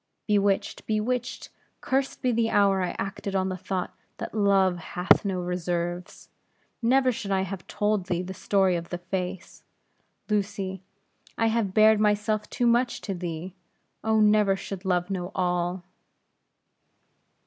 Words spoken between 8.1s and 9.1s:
the story of that